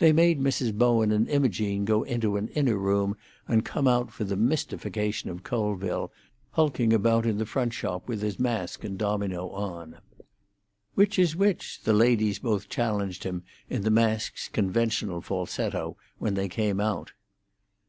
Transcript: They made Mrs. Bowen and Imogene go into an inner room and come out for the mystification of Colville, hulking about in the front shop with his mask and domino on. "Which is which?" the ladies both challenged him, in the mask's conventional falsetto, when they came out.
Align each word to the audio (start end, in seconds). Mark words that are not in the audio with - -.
They 0.00 0.12
made 0.12 0.40
Mrs. 0.40 0.74
Bowen 0.76 1.12
and 1.12 1.28
Imogene 1.28 1.84
go 1.84 2.02
into 2.02 2.36
an 2.36 2.48
inner 2.56 2.76
room 2.76 3.16
and 3.46 3.64
come 3.64 3.86
out 3.86 4.10
for 4.10 4.24
the 4.24 4.34
mystification 4.36 5.30
of 5.30 5.44
Colville, 5.44 6.10
hulking 6.50 6.92
about 6.92 7.24
in 7.24 7.38
the 7.38 7.46
front 7.46 7.72
shop 7.72 8.08
with 8.08 8.20
his 8.20 8.40
mask 8.40 8.82
and 8.82 8.98
domino 8.98 9.48
on. 9.50 9.98
"Which 10.94 11.20
is 11.20 11.36
which?" 11.36 11.82
the 11.84 11.92
ladies 11.94 12.40
both 12.40 12.68
challenged 12.68 13.22
him, 13.22 13.44
in 13.68 13.82
the 13.82 13.92
mask's 13.92 14.48
conventional 14.48 15.20
falsetto, 15.20 15.96
when 16.18 16.34
they 16.34 16.48
came 16.48 16.80
out. 16.80 17.12